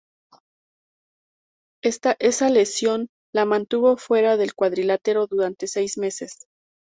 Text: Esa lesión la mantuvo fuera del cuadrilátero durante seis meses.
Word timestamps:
Esa 1.83 2.49
lesión 2.49 3.09
la 3.31 3.45
mantuvo 3.45 3.97
fuera 3.97 4.35
del 4.35 4.55
cuadrilátero 4.55 5.27
durante 5.27 5.67
seis 5.67 5.99
meses. 5.99 6.47